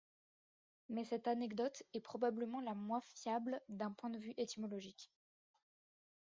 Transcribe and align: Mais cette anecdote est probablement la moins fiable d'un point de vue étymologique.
Mais 0.89 1.05
cette 1.05 1.27
anecdote 1.27 1.83
est 1.93 1.99
probablement 1.99 2.59
la 2.59 2.73
moins 2.73 3.01
fiable 3.13 3.61
d'un 3.69 3.91
point 3.91 4.09
de 4.09 4.17
vue 4.17 4.33
étymologique. 4.37 5.11